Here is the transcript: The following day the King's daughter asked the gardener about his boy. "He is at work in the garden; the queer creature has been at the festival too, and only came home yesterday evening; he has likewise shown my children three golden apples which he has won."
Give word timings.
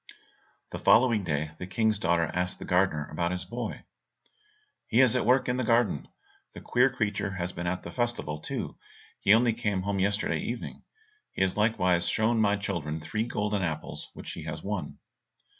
The 0.71 0.79
following 0.79 1.23
day 1.23 1.51
the 1.59 1.67
King's 1.67 1.99
daughter 1.99 2.25
asked 2.33 2.57
the 2.57 2.65
gardener 2.65 3.07
about 3.11 3.29
his 3.29 3.45
boy. 3.45 3.85
"He 4.87 4.99
is 4.99 5.15
at 5.15 5.27
work 5.27 5.47
in 5.47 5.57
the 5.57 5.63
garden; 5.63 6.07
the 6.53 6.59
queer 6.59 6.89
creature 6.89 7.29
has 7.33 7.51
been 7.51 7.67
at 7.67 7.83
the 7.83 7.91
festival 7.91 8.39
too, 8.39 8.79
and 9.23 9.35
only 9.35 9.53
came 9.53 9.83
home 9.83 9.99
yesterday 9.99 10.39
evening; 10.39 10.81
he 11.33 11.43
has 11.43 11.55
likewise 11.55 12.09
shown 12.09 12.41
my 12.41 12.55
children 12.55 12.99
three 12.99 13.25
golden 13.27 13.61
apples 13.61 14.09
which 14.15 14.31
he 14.31 14.41
has 14.45 14.63
won." 14.63 14.97